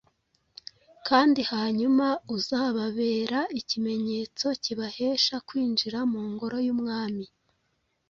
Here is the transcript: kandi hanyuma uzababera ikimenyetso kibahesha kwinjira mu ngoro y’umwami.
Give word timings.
kandi 1.07 1.41
hanyuma 1.51 2.07
uzababera 2.35 3.39
ikimenyetso 3.59 4.45
kibahesha 4.63 5.35
kwinjira 5.47 5.99
mu 6.11 6.21
ngoro 6.31 6.57
y’umwami. 6.65 7.25